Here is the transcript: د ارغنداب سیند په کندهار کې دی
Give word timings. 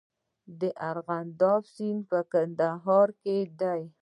د 0.59 0.61
ارغنداب 0.89 1.61
سیند 1.73 2.01
په 2.09 2.19
کندهار 2.31 3.07
کې 3.21 3.37
دی 3.59 3.81